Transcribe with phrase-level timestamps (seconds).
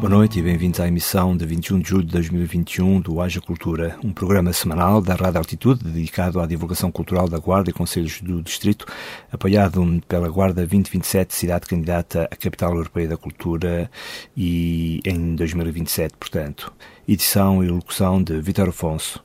[0.00, 3.98] Boa noite e bem-vindos à emissão de 21 de julho de 2021 do Haja Cultura,
[4.02, 8.40] um programa semanal da Rádio Altitude dedicado à divulgação cultural da Guarda e Conselhos do
[8.40, 8.86] Distrito,
[9.30, 13.90] apoiado pela Guarda 2027, cidade candidata à Capital Europeia da Cultura
[14.34, 16.72] e em 2027, portanto.
[17.06, 19.22] Edição e locução de Vitor Afonso.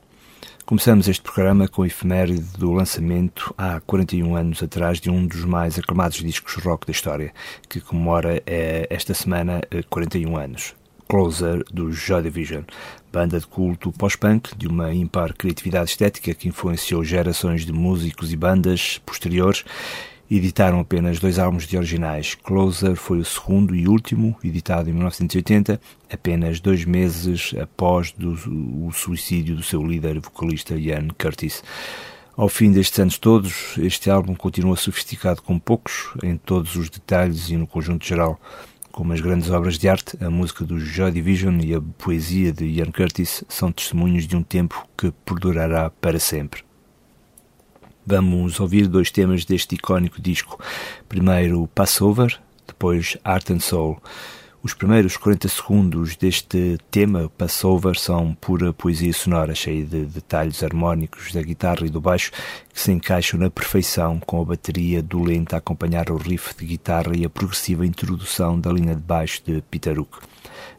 [0.66, 5.46] Começamos este programa com a efeméride do lançamento há 41 anos atrás de um dos
[5.46, 7.32] mais aclamados discos rock da história,
[7.70, 10.76] que comemora eh, esta semana 41 eh, anos.
[11.08, 12.64] Closer, do Joy Division,
[13.14, 18.36] banda de culto pós-punk de uma impar criatividade estética que influenciou gerações de músicos e
[18.36, 19.64] bandas posteriores
[20.30, 22.36] editaram apenas dois álbuns de originais.
[22.36, 25.80] Closer foi o segundo e último, editado em 1980,
[26.12, 28.34] apenas dois meses após do,
[28.86, 31.64] o suicídio do seu líder vocalista Ian Curtis.
[32.36, 37.50] Ao fim destes anos todos, este álbum continua sofisticado com poucos, em todos os detalhes
[37.50, 38.40] e no conjunto geral.
[38.92, 42.66] Como as grandes obras de arte, a música do Joy Division e a poesia de
[42.66, 46.64] Ian Curtis são testemunhos de um tempo que perdurará para sempre.
[48.08, 50.64] Vamos ouvir dois temas deste icónico disco.
[51.10, 54.00] Primeiro Passover, depois Art and Soul.
[54.62, 61.34] Os primeiros 40 segundos deste tema, Passover, são pura poesia sonora, cheia de detalhes harmónicos
[61.34, 62.32] da guitarra e do baixo
[62.72, 67.16] que se encaixam na perfeição com a bateria dolente a acompanhar o riff de guitarra
[67.16, 70.20] e a progressiva introdução da linha de baixo de Peter Hook.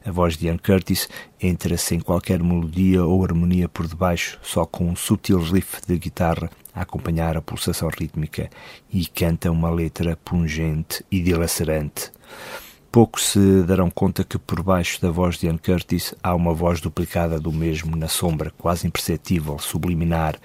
[0.05, 1.09] A voz de Ian Curtis
[1.41, 6.49] entra sem qualquer melodia ou harmonia por debaixo, só com um sutil riff de guitarra
[6.77, 8.51] a acompanhar a pulsação rítmica
[8.93, 12.13] e canta uma letra pungente e dilacerante.
[12.93, 16.81] Poucos se darão conta que por baixo da voz de Ian Curtis há uma voz
[16.81, 20.39] duplicada do mesmo na sombra, quase imperceptível, subliminar,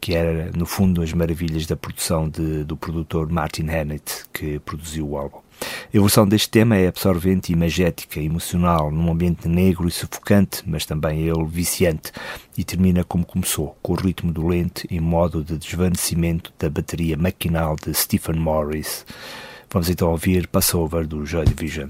[0.00, 5.10] que era no fundo as maravilhas da produção de, do produtor Martin Hannett, que produziu
[5.10, 5.40] o álbum.
[5.60, 10.86] A evolução deste tema é absorvente e magética, emocional, num ambiente negro e sufocante, mas
[10.86, 12.12] também ele viciante,
[12.56, 17.76] e termina como começou, com o ritmo dolente em modo de desvanecimento da bateria maquinal
[17.76, 19.04] de Stephen Morris.
[19.70, 21.88] Vamos então ouvir Passover do Joy Division.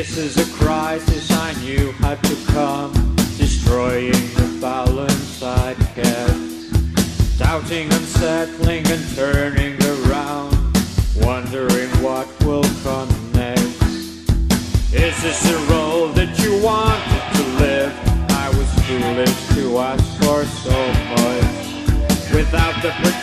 [0.00, 2.90] This is a crisis I knew had to come,
[3.36, 10.56] destroying the balance I'd kept, doubting, unsettling, and turning around,
[11.16, 13.82] wondering what will come next.
[14.90, 17.92] Is this the role that you wanted to live?
[18.30, 20.78] I was foolish to ask for so
[21.12, 23.19] much without the.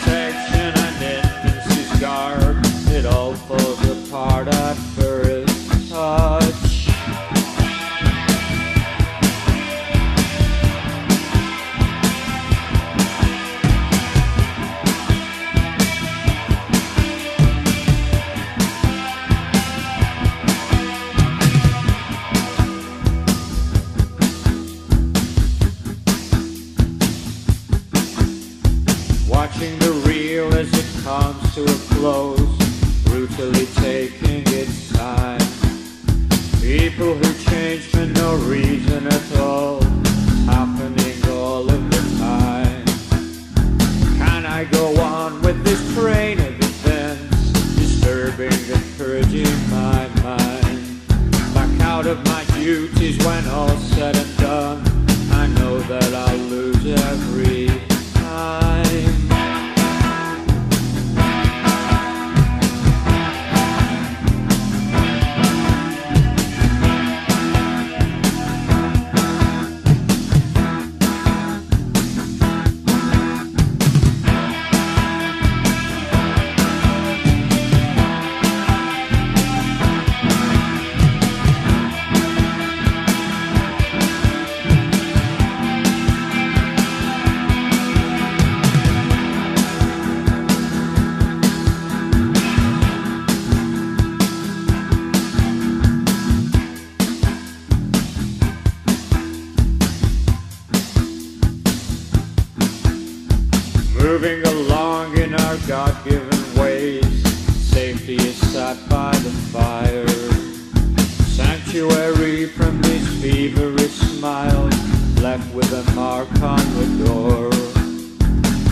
[111.78, 114.74] Sanctuary from these feverish smiles,
[115.20, 117.50] left with a mark on the door.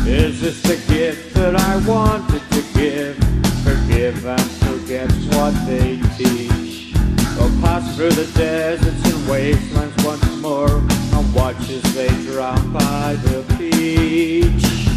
[0.05, 3.17] Is this the gift that I wanted to give?
[3.62, 6.97] Forgive and forget's what they teach.
[7.38, 13.14] Or pass through the deserts and wastelands once more and watch as they drown by
[13.23, 14.95] the beach.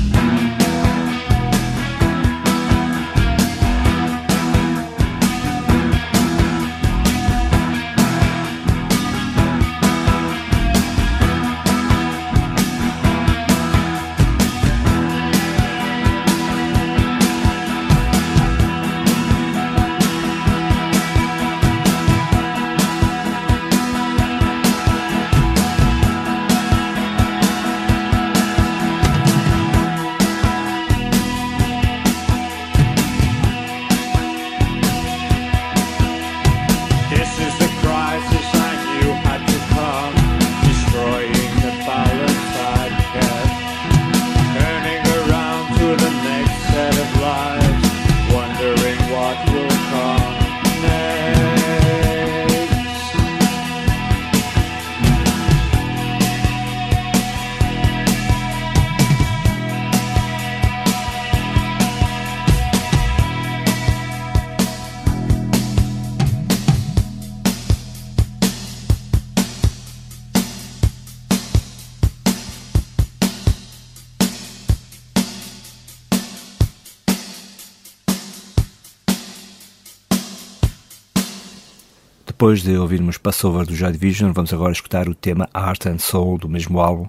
[82.39, 86.37] Depois de ouvirmos Passover do Joy Division, vamos agora escutar o tema Art and Soul
[86.37, 87.05] do mesmo álbum,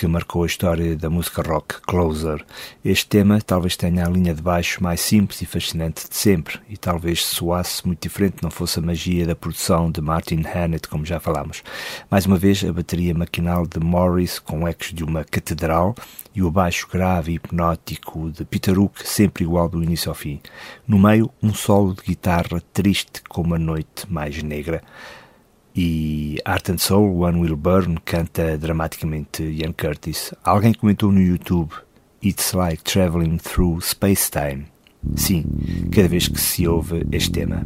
[0.00, 2.42] que marcou a história da música rock, Closer.
[2.82, 6.78] Este tema talvez tenha a linha de baixo mais simples e fascinante de sempre, e
[6.78, 11.20] talvez soasse muito diferente não fosse a magia da produção de Martin Hannett, como já
[11.20, 11.62] falámos.
[12.10, 15.94] Mais uma vez, a bateria maquinal de Morris, com ecos de uma catedral,
[16.34, 20.40] e o baixo grave e hipnótico de Peter Hook, sempre igual do início ao fim.
[20.88, 24.80] No meio, um solo de guitarra triste como a noite mais negra
[25.74, 30.32] e Art and Soul, One Will Burn, canta dramaticamente Ian Curtis.
[30.44, 31.72] Alguém comentou no YouTube
[32.22, 34.66] It's like traveling through space-time.
[35.16, 35.44] Sim,
[35.90, 37.64] cada vez que se ouve este tema.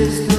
[0.00, 0.37] is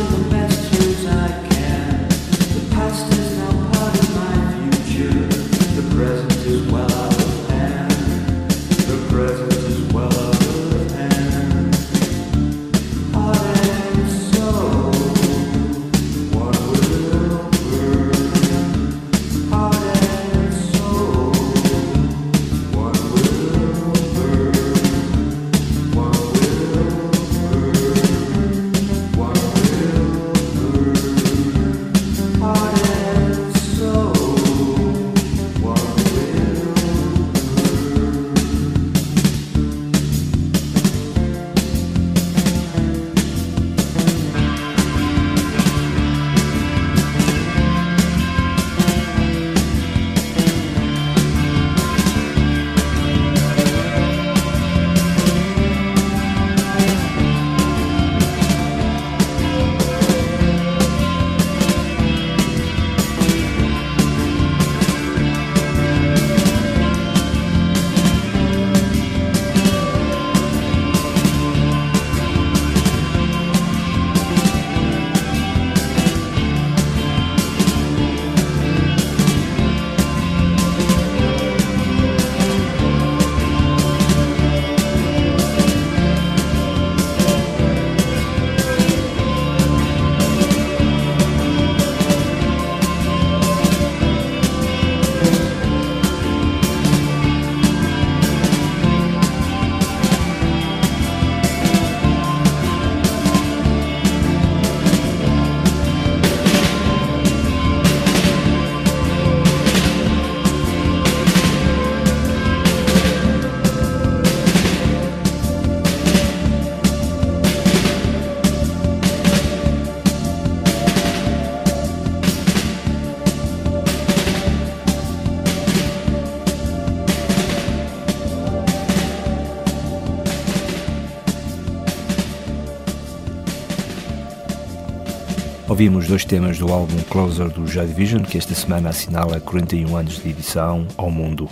[135.79, 140.21] Ouvimos dois temas do álbum Closer do Joy Division, que esta semana assinala 41 anos
[140.21, 141.48] de edição ao mundo.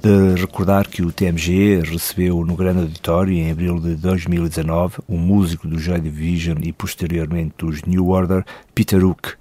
[0.00, 5.18] De recordar que o TMG recebeu no Grande Auditório, em abril de 2019, o um
[5.18, 8.44] músico do Joy Division e posteriormente dos New Order,
[8.76, 9.32] Peter Hook,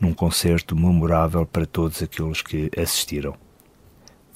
[0.00, 3.45] num concerto memorável para todos aqueles que assistiram.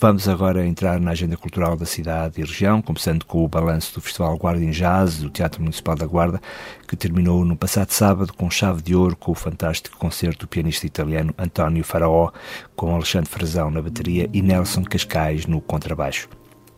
[0.02, 4.00] Vamos agora entrar na agenda cultural da cidade e região, começando com o balanço do
[4.00, 6.40] Festival Guarda em Jazz do Teatro Municipal da Guarda,
[6.88, 10.87] que terminou no passado sábado com chave de ouro com o fantástico concerto do pianista
[10.87, 12.30] italiano António Faraó,
[12.75, 16.30] com Alexandre Frazão na bateria e Nelson Cascais no contrabaixo.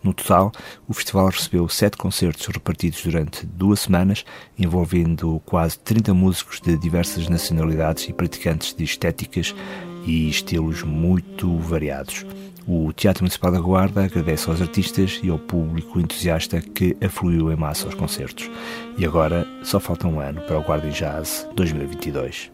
[0.02, 0.50] No total,
[0.88, 4.24] o festival recebeu sete concertos repartidos durante duas semanas,
[4.58, 9.54] envolvendo quase 30 músicos de diversas nacionalidades e praticantes de estéticas
[10.04, 12.26] e estilos muito variados.
[12.66, 17.56] O Teatro Municipal da Guarda agradece aos artistas e ao público entusiasta que afluiu em
[17.56, 18.50] massa aos concertos.
[18.96, 22.52] E agora só falta um ano para o Guarda Jazz 2022.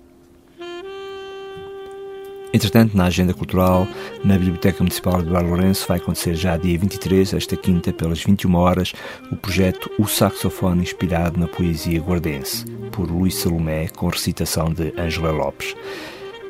[2.50, 3.86] Entretanto, na agenda cultural,
[4.24, 8.54] na Biblioteca Municipal de Eduardo Lourenço vai acontecer já dia 23, esta quinta, pelas 21
[8.54, 8.94] horas,
[9.30, 15.30] o projeto O Saxofone Inspirado na Poesia Guardense, por Luís Salomé, com recitação de Ângela
[15.30, 15.74] Lopes.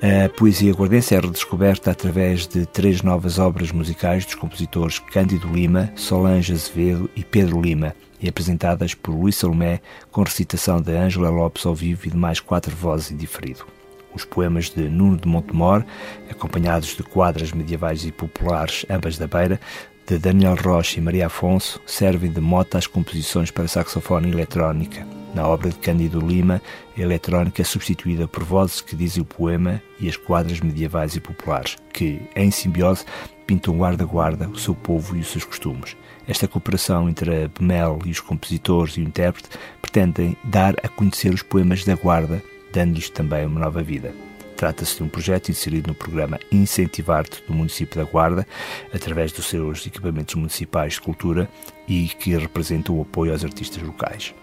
[0.00, 5.92] A poesia guardense é redescoberta através de três novas obras musicais dos compositores Cândido Lima,
[5.96, 9.80] Solange Azevedo e Pedro Lima, e apresentadas por Luís Salomé,
[10.12, 13.66] com recitação de Ângela Lopes ao vivo e de mais quatro vozes em diferido.
[14.14, 15.84] Os poemas de Nuno de Montemor,
[16.30, 19.60] acompanhados de quadras medievais e populares, ambas da beira,
[20.06, 25.17] de Daniel Rocha e Maria Afonso, servem de mote às composições para saxofone eletrónica.
[25.34, 26.60] Na obra de Cândido Lima,
[26.96, 31.20] a eletrónica é substituída por vozes que dizem o poema e as quadras medievais e
[31.20, 33.04] populares, que, em simbiose,
[33.46, 35.96] pintam guarda-guarda o seu povo e os seus costumes.
[36.26, 39.48] Esta cooperação entre a Bemel e os compositores e o intérprete
[39.80, 42.42] pretendem dar a conhecer os poemas da guarda,
[42.72, 44.12] dando-lhes também uma nova vida.
[44.56, 48.44] Trata-se de um projeto inserido no programa Incentivar-te do município da Guarda,
[48.92, 51.48] através dos seus equipamentos municipais de cultura
[51.86, 54.34] e que representa o apoio aos artistas locais.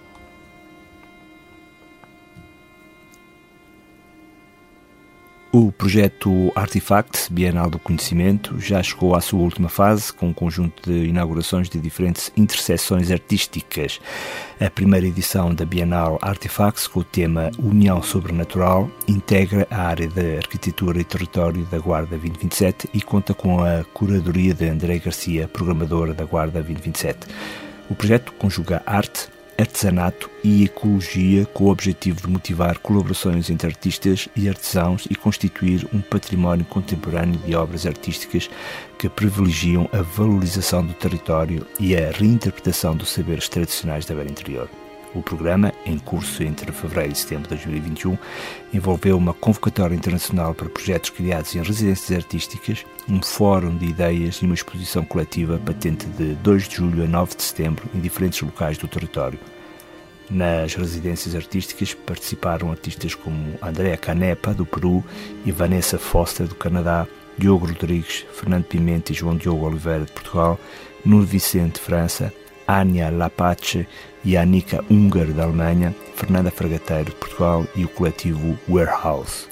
[5.57, 10.91] O projeto Artifact, Bienal do Conhecimento, já chegou à sua última fase, com um conjunto
[10.91, 14.01] de inaugurações de diferentes interseções artísticas.
[14.59, 20.35] A primeira edição da Bienal Artifacts, com o tema União Sobrenatural, integra a área de
[20.35, 26.13] Arquitetura e Território da Guarda 2027 e conta com a curadoria de André Garcia, programador
[26.13, 27.27] da Guarda 2027.
[27.89, 34.27] O projeto conjuga arte, artesanato e ecologia com o objetivo de motivar colaborações entre artistas
[34.35, 38.49] e artesãos e constituir um património contemporâneo de obras artísticas
[38.97, 44.69] que privilegiam a valorização do território e a reinterpretação dos saberes tradicionais da beira interior.
[45.15, 48.17] O programa, em curso entre fevereiro e setembro de 2021,
[48.73, 54.45] envolveu uma convocatória internacional para projetos criados em residências artísticas, um fórum de ideias e
[54.45, 58.77] uma exposição coletiva patente de 2 de julho a 9 de setembro em diferentes locais
[58.77, 59.39] do território.
[60.29, 65.01] Nas residências artísticas participaram artistas como Andrea Canepa, do Peru,
[65.45, 67.07] e Vanessa Foster, do Canadá,
[67.37, 70.59] Diogo Rodrigues, Fernando Pimenta e João Diogo Oliveira, de Portugal,
[71.05, 72.33] Nuno Vicente, França,
[72.67, 73.87] Ania Lapace
[74.25, 79.47] e Anika Unger, da Alemanha, Fernanda Fragateiro, de Portugal e o coletivo Warehouse.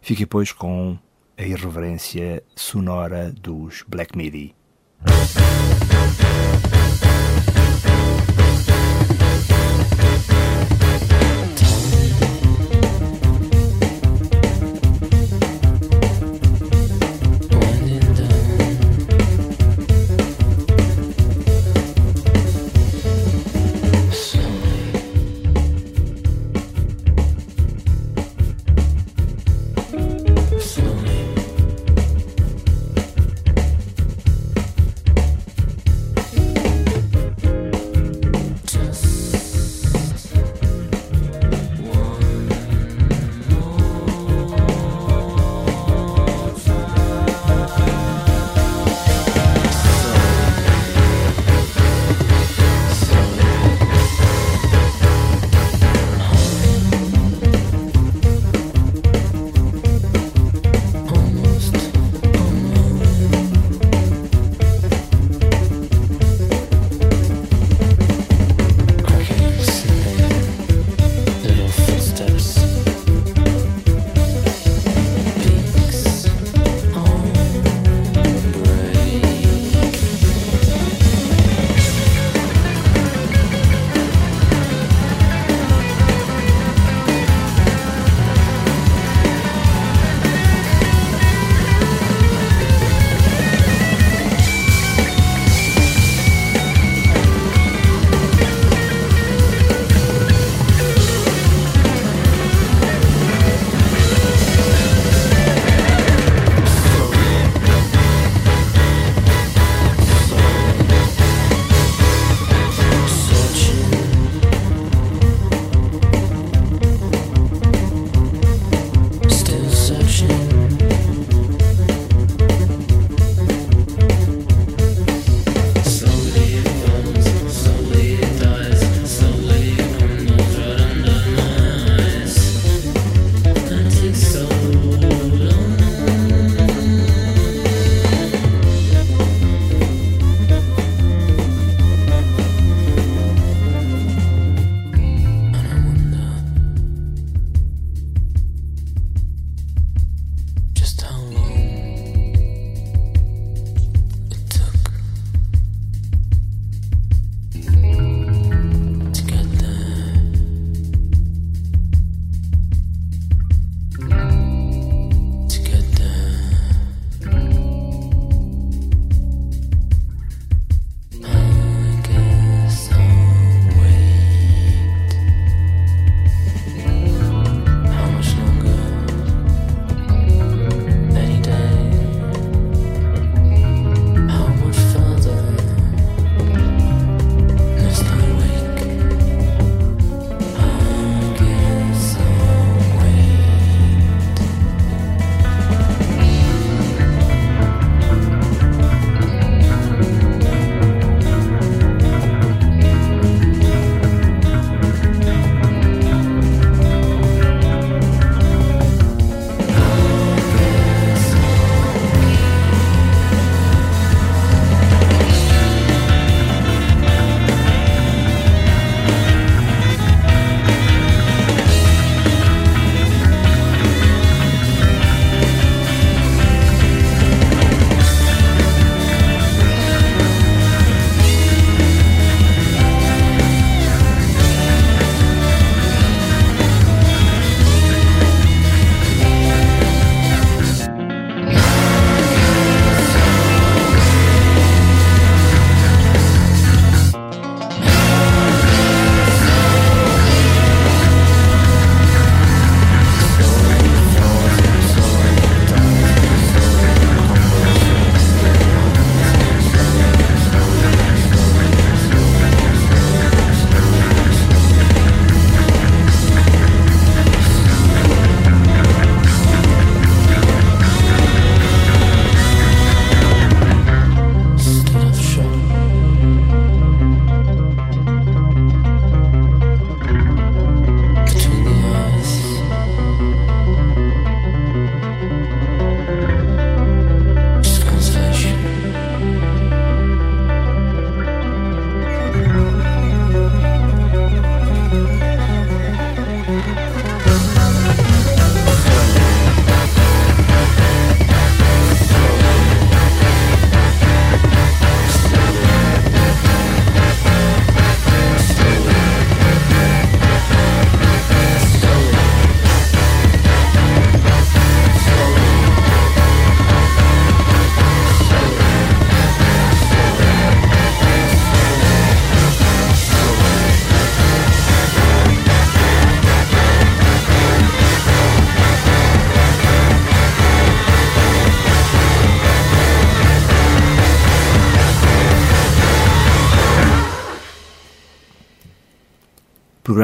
[0.00, 0.98] Fique, pois, com
[1.36, 4.54] a irreverência sonora dos Black Midi.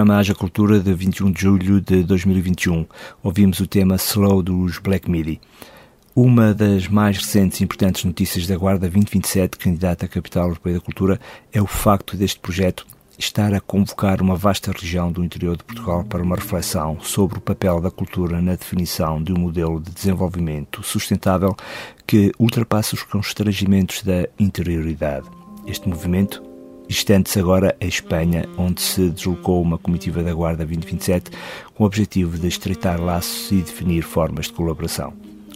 [0.00, 2.86] Programa Haja Cultura de 21 de julho de 2021,
[3.22, 5.38] ouvimos o tema Slow dos Black Midi.
[6.16, 10.80] Uma das mais recentes e importantes notícias da Guarda 2027, candidata à Capital Europeia da
[10.80, 11.20] Cultura,
[11.52, 12.86] é o facto deste projeto
[13.18, 17.42] estar a convocar uma vasta região do interior de Portugal para uma reflexão sobre o
[17.42, 21.54] papel da cultura na definição de um modelo de desenvolvimento sustentável
[22.06, 25.28] que ultrapassa os constrangimentos da interioridade.
[25.66, 26.49] Este movimento
[26.90, 31.30] estende-se agora a Espanha, onde se deslocou uma comitiva da Guarda 2027
[31.74, 35.12] com o objetivo de estreitar laços e definir formas de colaboração.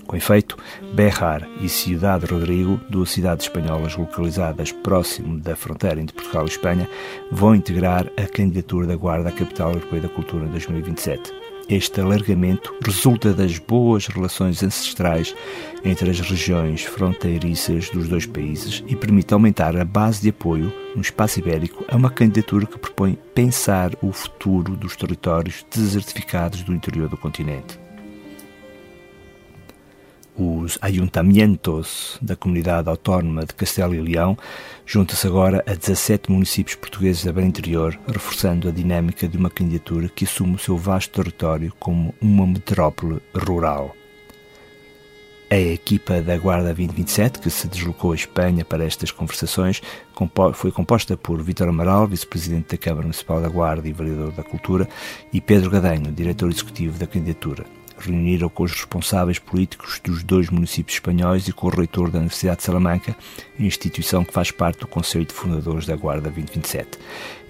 [0.07, 0.57] Com efeito,
[0.95, 6.89] Berrar e Cidade Rodrigo, duas cidades espanholas localizadas próximo da fronteira entre Portugal e Espanha,
[7.33, 11.44] vão integrar a candidatura da Guarda à Capital Europeia da Cultura em 2027.
[11.69, 15.35] Este alargamento resulta das boas relações ancestrais
[15.85, 21.01] entre as regiões fronteiriças dos dois países e permite aumentar a base de apoio no
[21.01, 27.09] espaço ibérico a uma candidatura que propõe pensar o futuro dos territórios desertificados do interior
[27.09, 27.84] do continente
[30.37, 34.37] os ayuntamientos da comunidade autónoma de Castelo e Leão
[34.85, 40.09] junta-se agora a 17 municípios portugueses da Beira Interior, reforçando a dinâmica de uma candidatura
[40.09, 43.95] que assume o seu vasto território como uma metrópole rural.
[45.51, 49.81] A equipa da Guarda 2027, que se deslocou à Espanha para estas conversações,
[50.55, 54.89] foi composta por Vítor Amaral, vice-presidente da Câmara Municipal da Guarda e vereador da Cultura,
[55.33, 57.65] e Pedro Gadenho, diretor executivo da candidatura
[58.07, 62.59] reuniram com os responsáveis políticos dos dois municípios espanhóis e com o reitor da Universidade
[62.59, 63.17] de Salamanca,
[63.59, 66.99] instituição que faz parte do Conselho de Fundadores da Guarda 2027.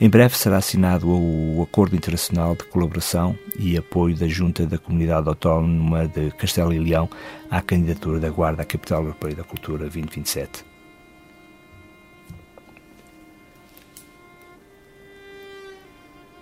[0.00, 5.28] Em breve será assinado o Acordo Internacional de Colaboração e Apoio da Junta da Comunidade
[5.28, 7.08] Autónoma de Castelo e Leão
[7.50, 10.73] à candidatura da Guarda à Capital Europeia da Cultura 2027.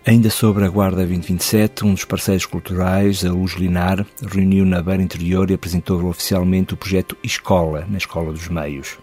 [0.05, 5.01] Ainda sobre a Guarda 2027, um dos parceiros culturais, a Luz Linar, reuniu na Beira
[5.01, 8.99] Interior e apresentou oficialmente o projeto Escola, na Escola dos Meios.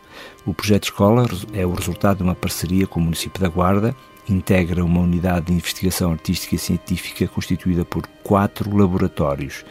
[0.46, 3.96] O projeto Escola é o resultado de uma parceria com o município da Guarda,
[4.30, 9.64] integra uma unidade de investigação artística e científica constituída por quatro laboratórios,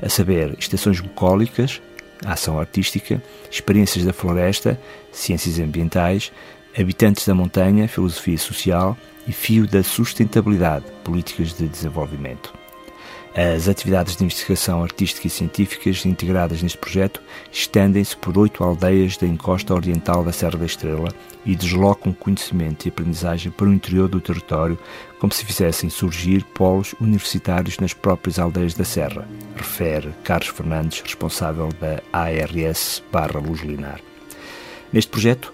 [0.00, 1.82] a saber, estações bucólicas,
[2.24, 3.20] ação artística,
[3.50, 6.30] experiências da floresta, ciências ambientais,
[6.78, 8.96] habitantes da montanha, filosofia social,
[9.26, 12.52] e fio da sustentabilidade, políticas de desenvolvimento.
[13.36, 17.20] As atividades de investigação artística e científicas integradas neste projeto
[17.52, 21.12] estendem-se por oito aldeias da encosta oriental da Serra da Estrela
[21.44, 24.78] e deslocam conhecimento e aprendizagem para o interior do território,
[25.18, 31.68] como se fizessem surgir polos universitários nas próprias aldeias da Serra, refere Carlos Fernandes, responsável
[31.78, 34.00] da ARS barra Luz Linar.
[34.90, 35.52] Neste projeto,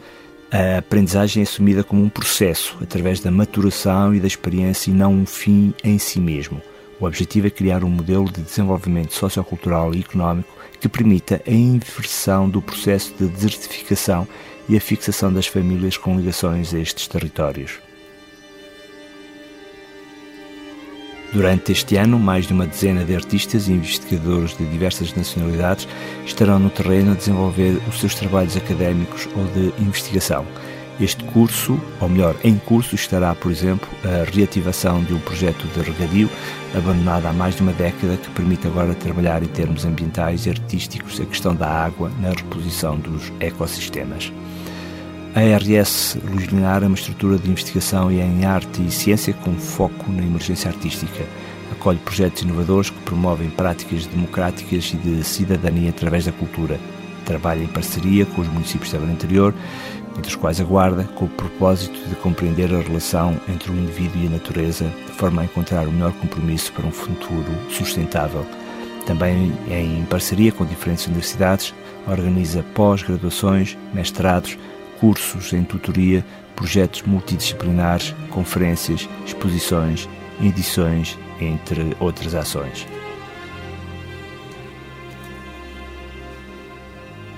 [0.52, 5.14] a aprendizagem é assumida como um processo, através da maturação e da experiência e não
[5.14, 6.60] um fim em si mesmo.
[7.00, 12.50] O objetivo é criar um modelo de desenvolvimento sociocultural e económico que permita a inversão
[12.50, 14.28] do processo de desertificação
[14.68, 17.80] e a fixação das famílias com ligações a estes territórios.
[21.32, 25.88] Durante este ano, mais de uma dezena de artistas e investigadores de diversas nacionalidades
[26.26, 30.44] estarão no terreno a desenvolver os seus trabalhos académicos ou de investigação.
[31.00, 35.80] Este curso, ou melhor, em curso, estará, por exemplo, a reativação de um projeto de
[35.80, 36.28] regadio
[36.76, 41.18] abandonado há mais de uma década que permite agora trabalhar em termos ambientais e artísticos
[41.18, 44.30] a questão da água na reposição dos ecossistemas.
[45.34, 50.12] A ARS Luz Linear é uma estrutura de investigação em arte e ciência com foco
[50.12, 51.24] na emergência artística.
[51.70, 56.78] Acolhe projetos inovadores que promovem práticas democráticas e de cidadania através da cultura.
[57.24, 59.54] Trabalha em parceria com os municípios da Interior,
[60.18, 64.22] entre os quais a Guarda, com o propósito de compreender a relação entre o indivíduo
[64.22, 68.46] e a natureza, de forma a encontrar o melhor compromisso para um futuro sustentável.
[69.06, 71.74] Também em parceria com diferentes universidades,
[72.06, 74.58] organiza pós-graduações, mestrados,
[75.02, 80.08] cursos em tutoria, projetos multidisciplinares, conferências, exposições,
[80.40, 82.86] edições, entre outras ações.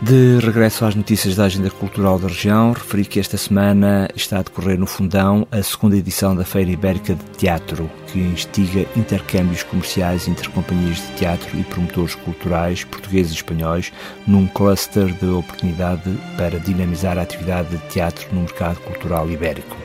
[0.05, 4.43] De regresso às notícias da agenda cultural da região, referi que esta semana está a
[4.43, 10.29] decorrer no Fundão a segunda edição da Feira Ibérica de Teatro, que instiga intercâmbios comerciais
[10.29, 13.95] entre companhias de teatro e promotores culturais portugueses e espanhóis
[14.27, 19.84] num cluster de oportunidade para dinamizar a atividade de teatro no mercado cultural ibérico.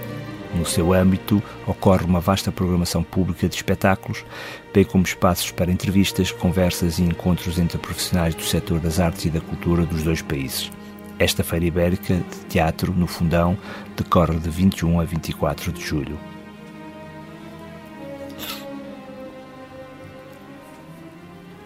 [0.53, 4.25] No seu âmbito, ocorre uma vasta programação pública de espetáculos,
[4.73, 9.29] bem como espaços para entrevistas, conversas e encontros entre profissionais do setor das artes e
[9.29, 10.71] da cultura dos dois países.
[11.19, 13.57] Esta Feira Ibérica de Teatro, no Fundão,
[13.95, 16.17] decorre de 21 a 24 de julho.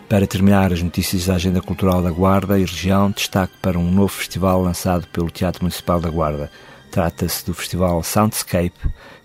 [0.09, 4.09] Para terminar as notícias da Agenda Cultural da Guarda e Região, destaque para um novo
[4.09, 6.51] festival lançado pelo Teatro Municipal da Guarda.
[6.93, 8.77] Trata-se do Festival Soundscape,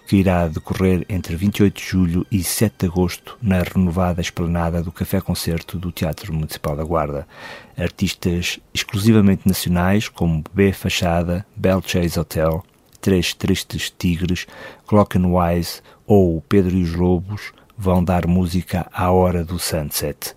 [0.07, 4.91] que irá decorrer entre 28 de julho e 7 de agosto na renovada esplanada do
[4.91, 7.29] Café Concerto do Teatro Municipal da Guarda.
[7.77, 12.65] Artistas exclusivamente nacionais, como B Fachada, Bell Chase Hotel,
[13.03, 14.47] Três Tristes Tigres,
[14.87, 20.35] Clock and Wise ou Pedro e os Lobos, vão dar música à hora do sunset.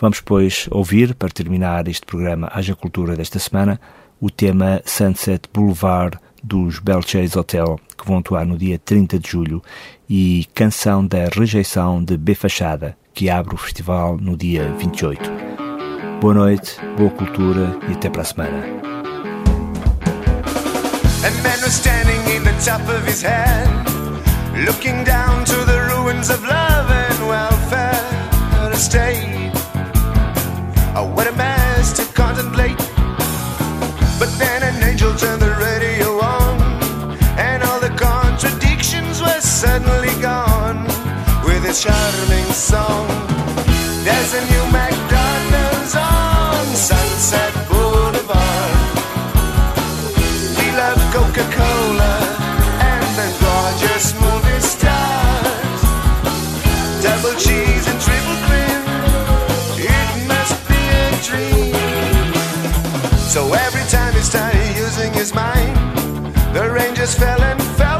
[0.00, 3.78] Vamos, pois, ouvir, para terminar este programa Haja Cultura desta semana,
[4.18, 9.62] o tema Sunset Boulevard dos Belchase Hotel, que vão atuar no dia 30 de julho,
[10.08, 15.20] e Canção da Rejeição de B Fachada, que abre o festival no dia 28.
[16.18, 18.64] Boa noite, boa cultura e até para a semana.
[21.22, 23.68] A man was standing in the top of his head,
[24.64, 25.79] looking down to the
[42.28, 43.06] his song.
[44.04, 48.96] There's a new McDonald's on Sunset Boulevard.
[50.58, 52.14] We love Coca Cola
[52.92, 55.82] and the gorgeous movie stars.
[57.02, 58.82] Double cheese and triple cream.
[59.80, 62.32] It must be a dream.
[63.34, 65.76] So every time he started using his mind,
[66.54, 67.99] the rangers fell and fell